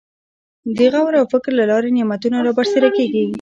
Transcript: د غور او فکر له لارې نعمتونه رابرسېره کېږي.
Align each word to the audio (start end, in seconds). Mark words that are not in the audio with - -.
د 0.77 0.79
غور 0.93 1.13
او 1.19 1.25
فکر 1.33 1.51
له 1.59 1.65
لارې 1.71 1.89
نعمتونه 1.97 2.37
رابرسېره 2.47 2.89
کېږي. 2.97 3.23